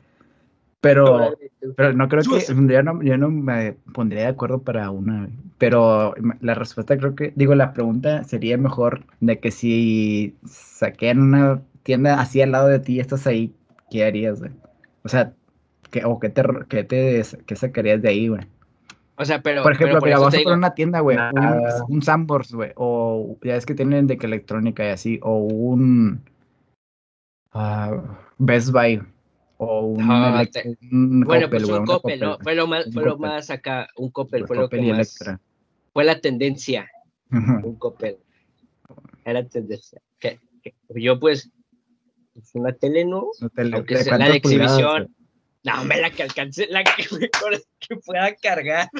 [0.81, 1.31] Pero,
[1.77, 6.15] pero no creo que, yo no, yo no me pondría de acuerdo para una, pero
[6.41, 12.21] la respuesta creo que, digo, la pregunta sería mejor de que si saquean una tienda
[12.21, 13.55] así al lado de ti y estás ahí,
[13.91, 14.53] ¿qué harías, güey?
[15.05, 15.35] O sea,
[15.95, 18.43] ¿qué, o qué te, qué te qué sacarías de ahí, güey?
[19.17, 19.63] O sea, pero.
[19.63, 23.37] Por ejemplo, pero vamos te a digo, una tienda, güey, un, un Sambors, güey, o
[23.45, 26.21] ya es que tienen de que electrónica y así, o un
[27.53, 29.01] ah, Best Buy,
[29.59, 32.39] o un, Ah, elec- te- un Bueno, Coppel, pues un una Coppel, ¿no?
[32.41, 34.91] Fue lo más, fue lo más acá, un Coppel Pues fue lo Coppel que y
[34.91, 35.41] más, Electra.
[35.93, 36.91] fue la tendencia,
[37.31, 38.19] un Coppel.
[39.25, 40.01] Era tendencia.
[40.19, 41.51] Que, que yo pues,
[42.35, 43.29] pues, una tele, ¿no?
[43.41, 45.03] No te le- Aunque ¿de sea la de pulgadas, exhibición.
[45.05, 45.24] güey?
[45.65, 48.89] No, me la que alcance, la que mejor que pueda cargar.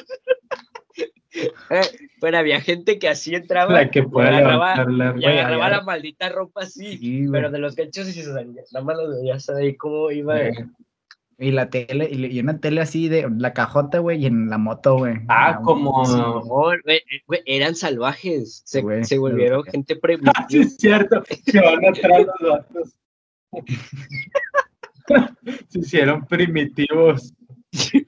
[2.21, 5.39] Pero había gente que así entraba La que y pueda agarraba, levantar la y Güey,
[5.39, 6.97] agarraba la maldita ropa así.
[6.97, 8.63] Sí, pero de los ganchos y se salía.
[8.71, 10.39] Nada más lo veías ahí cómo iba.
[10.41, 10.53] Eh,
[11.37, 14.57] Y la tele, y, y una tele así de la cajota, güey, y en la
[14.57, 15.15] moto, güey.
[15.27, 16.05] Ah, como.
[16.05, 16.13] Sí,
[16.87, 18.61] eh, güey, eran salvajes.
[18.63, 20.33] Se, se volvieron gente Sí, primitiva.
[20.49, 21.21] es cierto.
[21.45, 22.95] Se van atrás los vatos.
[25.69, 27.33] Se hicieron primitivos.
[27.71, 28.05] Sí.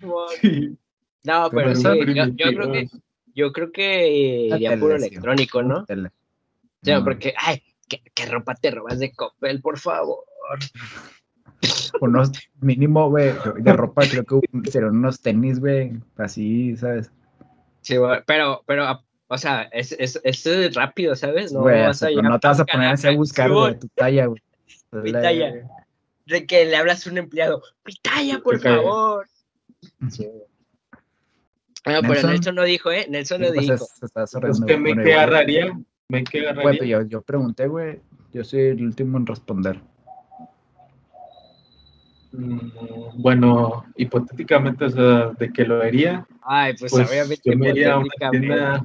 [1.24, 1.84] No, pero Pero sí,
[2.14, 2.88] yo, yo creo que
[3.36, 4.10] yo creo que
[4.50, 5.80] iría puro electrónico, ¿no?
[5.80, 6.10] O Tele.
[6.82, 10.24] sea, No, porque, ay, ¿qué, qué ropa te robas de Coppel, por favor?
[12.02, 12.32] Unos
[12.62, 14.40] mínimo, güey, de ropa, creo que
[14.72, 17.12] serían unos tenis, güey, así, ¿sabes?
[17.82, 21.52] Sí, güey, pero, pero, a- o sea, es, es, es rápido, ¿sabes?
[21.52, 23.78] No Güey, vas a hasta- llegar no te vas a poner así a buscar, güey,
[23.80, 24.42] tu talla, güey.
[24.92, 25.54] Mi La- talla.
[26.28, 29.28] De que le hablas a un empleado, pitaya, por favor.
[30.10, 30.28] Sí.
[31.86, 32.54] No, pero Nelson.
[32.56, 33.06] No dijo, ¿eh?
[33.10, 33.78] Nelson no pues, dijo.
[33.78, 35.80] se- se está Pues sorriendo, que me bueno, agarraría.
[36.10, 36.62] Me agarraría.
[36.62, 38.02] pues yo, yo pregunté, güey,
[38.34, 39.80] yo soy el último en responder.
[42.34, 47.70] Mm, Bueno, hipotéticamente, o sea, de que lo haría, Ay, pues, pues obviamente, yo me
[47.70, 48.84] iría a una tienda,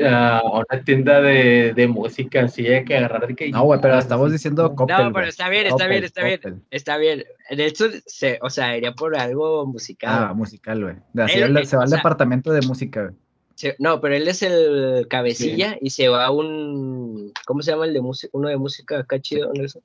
[0.00, 3.98] a una tienda de, de música, así hay que agarrar de que No, güey, pero
[3.98, 7.24] estamos diciendo Coppel, No, pero está bien, está bien, Coppel, está bien, está bien.
[7.56, 10.10] Nelson, se, o sea, iría por algo musical.
[10.12, 10.96] Ah, musical, güey.
[11.12, 13.14] De así Él, el- eh, se va al sea- departamento de música, güey.
[13.56, 17.86] Se- no, pero él es el cabecilla y se va a un, ¿cómo se llama
[17.86, 18.30] el de música?
[18.32, 19.82] Uno de música acá chido, Nelson.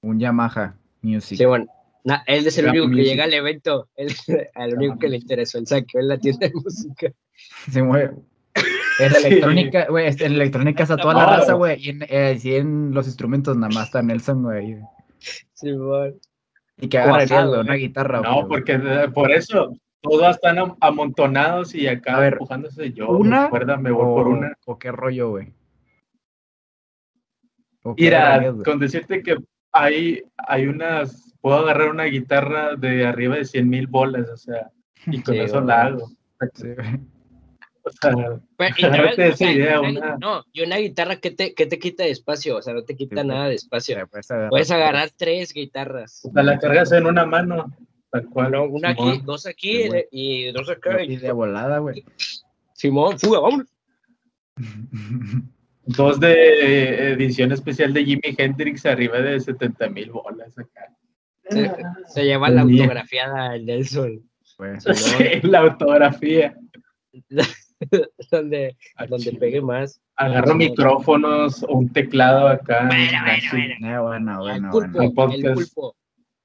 [0.00, 1.36] Un Yamaha Music.
[1.36, 1.66] Sí, bueno.
[2.26, 4.14] él es el único que llega al evento, él,
[4.54, 7.12] al único que le interesó el saqueo en la tienda de música.
[7.70, 8.08] Sí, güey.
[9.00, 11.80] En electrónica, güey, este, en electrónica está toda la raza, güey.
[11.84, 14.78] Y en, eh, sí, en los instrumentos nada más está Nelson, güey.
[15.52, 16.14] Sí, bueno.
[16.78, 17.60] Y que güey, güey.
[17.60, 18.48] una guitarra, No, güey.
[18.48, 23.08] porque eh, por eso todos están am- amontonados y acá A ver, empujándose yo.
[23.10, 24.52] ¿una Recuerda, me voy o, por una.
[24.64, 25.52] ¿O qué rollo, güey?
[27.82, 28.64] ¿O qué Mira, güey?
[28.64, 29.36] con decirte que
[29.72, 34.70] hay, hay unas, puedo agarrar una guitarra de arriba de 100 mil bolas, o sea,
[35.06, 35.66] y con Sí, eso güey.
[35.66, 36.08] la hago.
[36.54, 37.00] Sí, güey.
[37.82, 40.62] O sea, Pero, y te Date ves, o esa sea, idea, una- una- No, y
[40.62, 43.28] una guitarra que te, que te quita de espacio, o sea, no te quita Sí,
[43.28, 44.06] nada de espacio.
[44.08, 44.50] Puedes agarrar.
[44.50, 46.22] Puedes agarrar tres guitarras.
[46.24, 47.74] o sea, la cargas en una mano,
[48.10, 48.52] tal cual.
[48.52, 49.08] No, una Simón.
[49.14, 51.02] aquí, dos aquí Sí, y dos acá.
[51.02, 52.04] Y de volada, güey.
[52.74, 53.64] Simón, fuga, vamos.
[55.86, 60.94] Dos de edición especial de Jimi Hendrix arriba de 70 mil bolas acá.
[61.48, 61.72] Se,
[62.06, 64.22] se lleva la autografiada el Nelson.
[64.78, 66.54] Sí, la autografía.
[68.30, 70.00] donde, Ah, donde pegue más.
[70.16, 72.86] Agarro micrófonos o un teclado acá.
[72.86, 73.76] Bueno, bueno, bueno.
[73.80, 75.02] No, bueno, el bueno, pulpo, bueno.
[75.08, 75.44] El podcast.
[75.44, 75.96] el pulpo.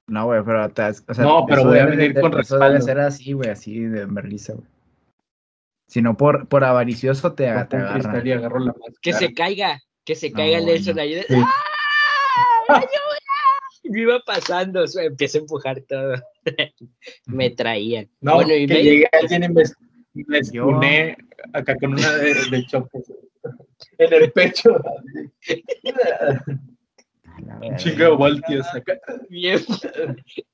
[0.07, 2.69] No, güey, pero te, o sea, No, pero voy a venir de- con Eso debe
[2.77, 2.85] respaldo.
[2.85, 4.67] ser así, güey, así de merliza, güey.
[5.87, 8.73] Si no por, por avaricioso te, Cojo te agarro la.
[9.01, 10.91] Que se caiga, que se No, caiga el de- Sí.
[11.35, 11.53] ¡Ah!
[12.69, 12.89] ¡Ayuda!
[13.83, 16.15] Me iba pasando, o sea, empieza a empujar todo.
[17.27, 18.09] me traían.
[18.21, 19.43] No, Bueno, y que ve- llegue alguien
[20.23, 21.17] me, estuné
[21.53, 22.99] acá con una de, de choque
[23.97, 24.81] en el pecho.
[27.61, 28.93] Un chingo de voltios acá.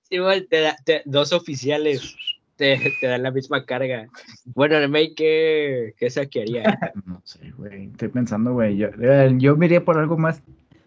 [0.10, 2.16] Bueno, te da- te- dos oficiales
[2.56, 4.08] te, te dan la misma carga.
[4.46, 6.78] Bueno, el May, ¿qué, qué saquearía?
[7.06, 7.86] No sé, güey.
[7.88, 8.78] Estoy pensando, güey.
[8.78, 10.44] Yo, eh, yo me iría por algo más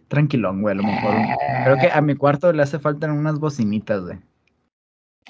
[0.08, 0.72] tranquilón, güey.
[0.72, 1.14] A lo mejor.
[1.64, 4.18] Creo que a mi cuarto le hace falta unas bocinitas, güey.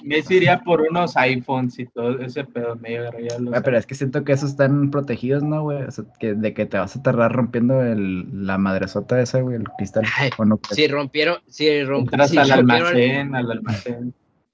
[0.03, 2.75] Me iría por unos iPhones y todo ese pedo.
[2.75, 5.83] Me agarraría los Güey, pero es que siento que esos están protegidos, ¿no, güey?
[5.83, 9.55] O sea, que, de que te vas a tardar rompiendo el, la madresota esa, güey,
[9.55, 10.03] el cristal.
[10.17, 10.57] Ay, ¿O no?
[10.57, 10.75] crees?
[10.75, 14.13] Si rompieron, si rompieron, Entras al almacén, al almacén.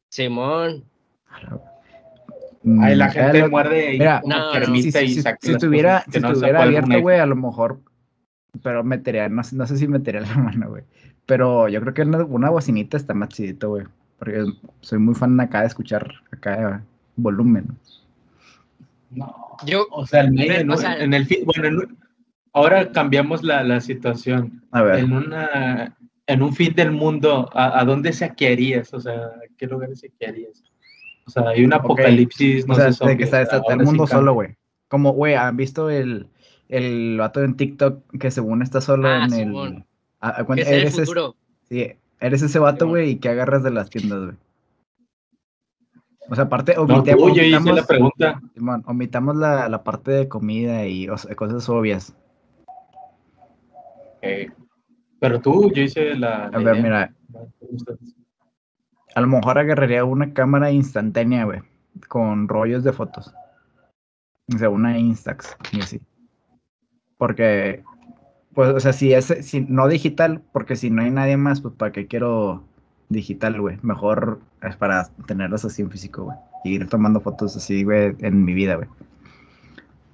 [0.09, 0.83] Simón.
[2.79, 5.37] Ay, la Mm, gente eh, lo- muerde y mira, no, cremita si, y si- saca
[5.41, 5.61] si cosas
[6.05, 6.27] que si no
[6.61, 7.81] abierto, güey, a lo mejor,
[8.61, 10.83] pero metería, no, sé- no sé si metería la mano, güey.
[11.25, 13.85] Pero yo creo que una, una bocinita está más chidito, güey.
[14.21, 14.45] Porque
[14.81, 16.83] soy muy fan acá de escuchar acá
[17.15, 17.65] volumen.
[19.09, 20.73] No, Yo, o sea, el medio, Pero, ¿no?
[20.75, 21.97] o sea- en el fin, bueno, en un-
[22.53, 24.61] ahora cambiamos la, la situación.
[24.71, 28.93] A ver, En una, en un fin del mundo, ¿a, a dónde saquearías?
[28.93, 30.63] O sea, ¿a qué lugares saquearías?
[31.25, 33.85] O sea, hay un apocalipsis, no o sea, sé, de que está, está el sí
[33.85, 34.17] mundo cambia.
[34.17, 34.55] solo, güey.
[34.87, 36.27] Como, güey, ¿han visto el,
[36.69, 39.73] el vato en TikTok que según está solo Ah, en Simón.
[39.77, 39.83] el...
[40.19, 41.35] a- a cuenta- sea el eres, es- futuro.
[41.69, 44.35] sí, eres ese vato, güey, y que agarras de las tiendas, güey.
[46.29, 48.41] O sea, aparte, No, omite- tú, yo hice omitamos- la pregunta.
[48.53, 52.15] Simón, omitamos la, la parte de comida y o sea, cosas obvias.
[54.21, 54.49] eh,
[55.19, 56.45] pero tú, yo hice la.
[56.45, 56.83] A la ver, idea.
[56.83, 57.13] mira,
[59.15, 61.59] a lo mejor agarraría una cámara instantánea, güey,
[62.07, 63.33] con rollos de fotos.
[64.53, 66.01] O sea, una Instax y así.
[67.17, 67.83] Porque,
[68.53, 71.73] pues, o sea, si es, si no digital, porque si no hay nadie más, pues,
[71.75, 72.63] ¿para qué quiero
[73.09, 73.77] digital, güey?
[73.81, 76.37] Mejor es para tenerlas así en físico, güey.
[76.63, 78.87] Y ir tomando fotos así, güey, en mi vida, güey.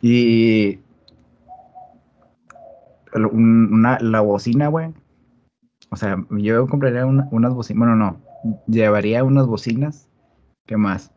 [0.01, 0.79] Y
[3.31, 4.93] una, la bocina, güey.
[5.89, 7.79] O sea, yo compraría una- unas bocinas.
[7.79, 8.17] Bueno, no.
[8.67, 10.07] Llevaría unas bocinas.
[10.65, 11.11] ¿Qué más?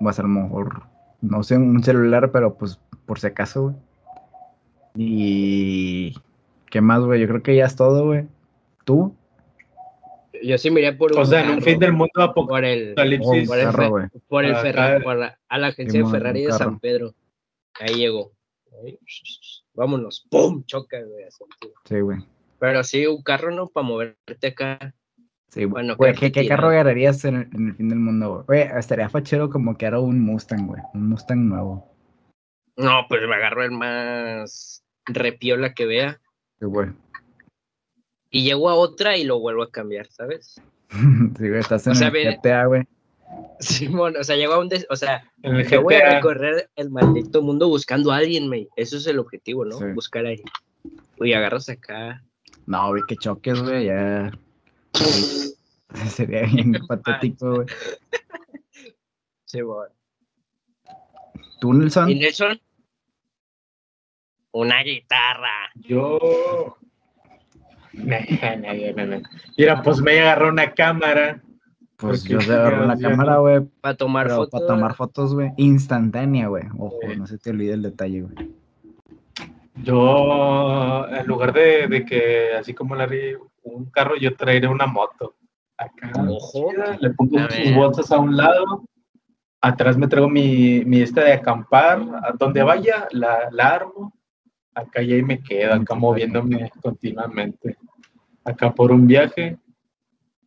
[0.00, 0.82] Vas a lo mejor.
[1.20, 3.76] No sé, un celular, pero pues por si acaso, güey.
[4.96, 6.14] Y.
[6.70, 7.20] ¿Qué más, güey?
[7.20, 8.26] Yo creo que ya es todo, güey.
[8.84, 9.14] ¿Tú?
[10.42, 12.88] Yo sí me iría por un O sea, en un fin del mundo por el,
[12.88, 13.48] Oh, un apocalipsis.
[13.48, 14.06] por el carro, Fe- güey.
[14.28, 16.58] por el Ferrari, por la- a la agencia de Ferrari un de.
[16.58, 17.14] San Pedro.
[17.80, 18.32] Ahí llegó.
[18.84, 18.98] Ahí,
[19.74, 20.26] Vámonos.
[20.30, 20.62] ¡Pum!
[20.64, 21.24] Choca, güey.
[21.84, 22.18] Sí, güey.
[22.60, 23.66] Pero sí, un carro, ¿no?
[23.68, 24.94] Para moverte acá.
[25.48, 25.70] Sí, güey.
[25.70, 28.66] Bueno, Güey, ¿qué, qué carro agarrarías en, el- en el fin del mundo, güey?
[28.66, 30.82] Güey, estaría fachero como que era un Mustang, güey.
[30.94, 31.90] Un Mustang nuevo.
[32.78, 36.20] No, pues me agarro el más repiola que vea.
[36.58, 36.88] Sí, güey.
[38.30, 40.60] Y llego a otra y lo vuelvo a cambiar, ¿sabes?
[40.90, 42.84] sí, güey, estás en O sea, el viene- GTA, güey.
[43.60, 44.68] Simón, o sea, llego a un...
[44.70, 48.68] des- O sea, yo voy a recorrer el maldito mundo buscando a alguien, güey.
[48.76, 49.78] Eso es el objetivo, ¿no?
[49.78, 49.84] Sí.
[49.94, 50.40] Buscar ahí.
[51.18, 52.24] Uy, agarras acá.
[52.66, 54.30] No, güey, que choques, güey, ya.
[56.08, 57.66] Sería bien patético, güey.
[59.44, 59.88] Simón.
[61.60, 62.08] ¿Tú, Nelson?
[62.10, 62.60] ¿Y Nelson?
[64.58, 65.70] Una guitarra.
[65.76, 66.18] Yo.
[69.56, 71.40] Mira, pues me agarró una cámara.
[71.96, 74.50] Pues yo se agarro la ya- cámara, güey, Para tomar pero fotos.
[74.60, 76.64] para tomar fotos, güey, instantánea, güey.
[76.76, 78.50] Ojo, no se te olvide el detalle, güey.
[79.76, 85.36] Yo, en lugar de, de que, así como Larry, un carro, yo traeré una moto.
[85.76, 86.72] Acá, Ojo.
[86.98, 88.84] le pongo A sus bolsas a un lado.
[89.60, 92.00] Atrás me traigo mi, mi esta de acampar.
[92.24, 94.12] A donde vaya, la, la armo.
[94.78, 97.76] Acá y ahí me quedo, acá moviéndome continuamente.
[98.44, 99.56] Acá por un viaje.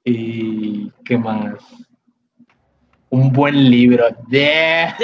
[0.03, 1.55] Y qué más.
[3.09, 4.05] Un buen libro.
[4.29, 4.95] Yeah.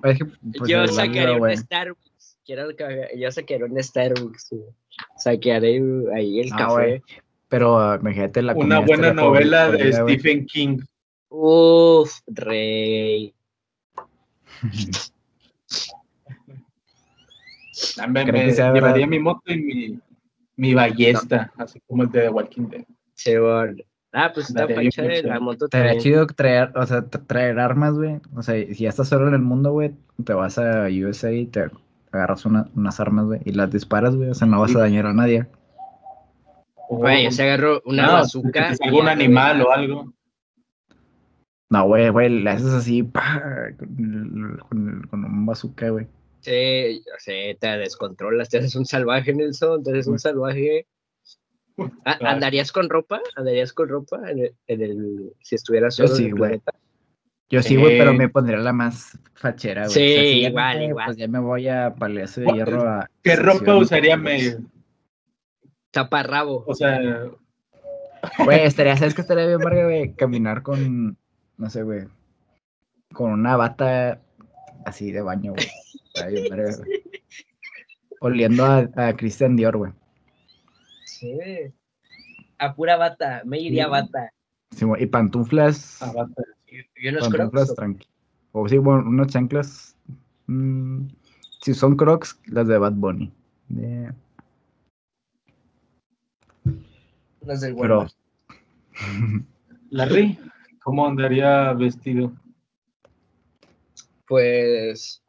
[0.00, 0.18] Pues,
[0.66, 1.56] yo el sacaré un güey.
[1.58, 2.38] Starbucks.
[2.44, 4.54] Quiero que- yo sacaré un Starbucks.
[5.16, 5.80] Sacaré
[6.14, 6.72] ahí el Ah, café.
[6.72, 7.02] güey.
[7.48, 9.92] Pero ah, imagínate la Una buena novela de.
[9.92, 10.78] Stephen King.
[11.28, 13.34] Uf, rey.
[18.00, 19.08] Ah, Me, ¿Creen me que sea llevaría verdad?
[19.08, 20.00] mi moto y mi,
[20.56, 22.84] mi ballesta, así como el de The Walking Dead.
[23.14, 23.82] Simón.
[24.12, 25.28] Ah, pues está pachada mucho.
[25.28, 26.02] la moto Estaría también.
[26.02, 28.18] chido traer, o sea, tra- traer armas, güey.
[28.34, 29.92] O sea, si ya estás solo en el mundo, güey,
[30.24, 31.66] te vas a USA y te
[32.12, 34.30] agarras una- unas armas, güey, y las disparas, güey.
[34.30, 35.46] O sea, no vas a dañar a nadie.
[36.88, 38.74] Güey, yo se agarró una No, bazooka.
[38.74, 40.12] te un ya, animal o algo.
[41.68, 43.42] No, güey, güey, le haces así, pa,
[43.76, 46.06] con, con, con un bazooka, güey.
[46.46, 50.86] Sí, yo te descontrolas, te haces un salvaje, Nelson, te haces un salvaje.
[52.04, 53.20] ¿Andarías con ropa?
[53.34, 56.50] ¿Andarías con ropa en el, en el- si estuvieras solo sí, en el güey.
[56.60, 56.72] planeta?
[57.50, 57.98] Yo sí, güey, Sí.
[57.98, 59.90] pero me pondría la más fachera, güey.
[59.94, 61.06] Sí, si igual, me- igual.
[61.06, 63.10] Pues ya me voy a Palacio de Hierro a...
[63.24, 64.58] ¿Qué ropa usaría medio?
[65.90, 66.62] Taparrabo.
[66.66, 67.00] O sea,
[68.44, 70.14] Güey, estaría, ¿sabes qué estaría bien, verga, güey?
[70.14, 71.16] Caminar con,
[71.56, 72.06] no sé, güey,
[73.12, 74.20] con una bata
[74.86, 75.66] así de baño, güey.
[76.14, 77.02] Estaría bien, verga, güey.
[78.20, 79.92] Oliendo a, a Christian Dior, güey.
[81.04, 81.38] Sí.
[82.58, 83.90] A pura bata, me iría Sí.
[83.90, 84.32] bata.
[84.70, 86.42] Sí, güey, y pantuflas, a bata.
[86.66, 87.74] Y, y unos pantuflas crocs.
[87.76, 88.06] tranqui.
[88.52, 89.96] O sí, bueno, unas chanclas.
[90.46, 91.06] mm,
[91.62, 93.32] si son crocs, las de Bad Bunny.
[93.68, 94.14] Yeah.
[97.40, 98.14] Unos del Pero, Walmart.
[99.90, 100.38] Larry,
[100.82, 102.32] ¿Cómo andaría vestido?
[104.26, 105.22] Pues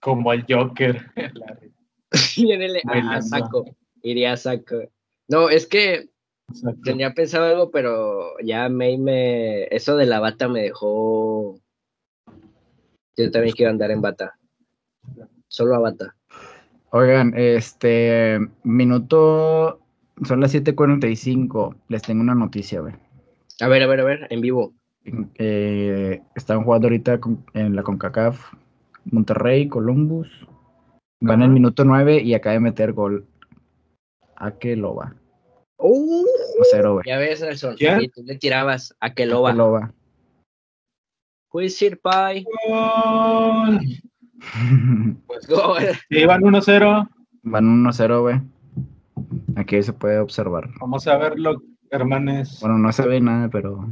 [0.00, 1.02] Como el Joker.
[2.36, 3.22] Viene a, a Bailando.
[3.26, 4.82] saco, iría a saco.
[5.28, 6.10] No, es que
[6.50, 6.80] Exacto.
[6.84, 11.58] tenía pensado algo, pero ya May me, eso de la bata me dejó.
[13.16, 14.38] Yo también quiero andar en bata.
[15.48, 16.16] Solo a bata.
[16.90, 19.80] Oigan, este minuto
[20.24, 21.76] son las 7:45.
[21.88, 22.94] Les tengo una noticia, güey.
[23.60, 24.74] A ver, a ver, a ver, en vivo.
[25.36, 28.54] Eh, están jugando ahorita con- en la CONCACAF
[29.04, 30.28] Monterrey, Columbus.
[31.20, 33.26] Van en el minuto 9 y acaba de meter gol.
[34.36, 35.14] ¿A qué lo va?
[35.76, 36.24] Uh,
[36.70, 37.04] 0 güey.
[37.06, 37.76] ya ves, Nelson.
[37.76, 38.02] ¿Quién?
[38.02, 39.52] Y tú le tirabas a que lo va.
[39.52, 39.92] Lo va.
[41.68, 42.44] Sir Pie.
[42.68, 43.80] Gol.
[45.26, 45.78] Pues, Gol.
[46.10, 47.08] sí, van 1-0.
[47.44, 48.40] Van 1-0, güey.
[49.56, 50.68] Aquí se puede observar.
[50.80, 52.58] Vamos a verlo, hermanes.
[52.60, 53.88] Bueno, no se ve nada, pero.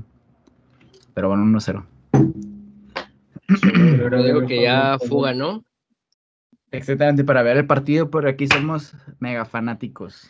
[1.14, 1.86] Pero van 1-0.
[4.10, 5.64] Yo digo que ya fuga, ¿no?
[6.70, 10.28] Exactamente, para ver el partido, por aquí somos mega fanáticos.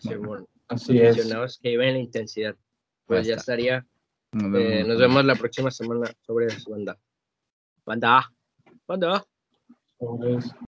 [0.00, 1.58] Según Así es.
[1.62, 2.56] que iban en la intensidad.
[3.06, 3.86] Pues ya estaría.
[4.32, 4.48] Nos Eh,
[4.82, 4.88] vemos.
[4.88, 6.98] nos vemos la próxima semana sobre su banda.
[7.86, 8.32] Banda.
[8.88, 9.24] Banda.
[10.00, 10.54] Sobres.